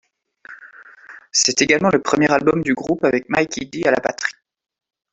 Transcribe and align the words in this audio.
C'est 1.31 1.61
également 1.61 1.89
le 1.93 2.01
premier 2.01 2.25
album 2.31 2.63
du 2.63 2.73
groupe 2.73 3.03
avec 3.03 3.29
Mikkey 3.29 3.65
Dee 3.65 3.83
à 3.87 3.91
la 3.91 3.99
batterie. 3.99 4.33